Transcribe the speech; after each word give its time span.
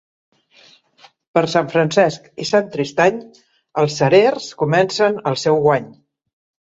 Per 1.37 1.41
Sant 1.51 1.67
Francesc 1.73 2.23
i 2.43 2.47
Sant 2.51 2.71
Tristany, 2.75 3.19
els 3.83 3.99
cerers 3.99 4.47
comencen 4.63 5.21
el 5.33 5.39
seu 5.43 5.61
guany. 5.67 5.87